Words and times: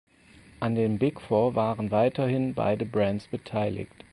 An 0.59 0.73
den 0.73 0.97
"Big 0.97 1.21
Four" 1.21 1.53
waren 1.53 1.91
weiterhin 1.91 2.55
beide 2.55 2.87
Brands 2.87 3.27
beteiligt. 3.27 4.03